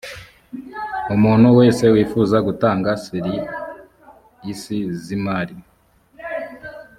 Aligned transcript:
umuntu 1.15 1.47
wese 1.57 1.83
wifuza 1.93 2.37
gutanga 2.47 2.89
ser 3.03 3.25
isi 4.51 4.77
z 5.03 5.05
imari 5.17 5.55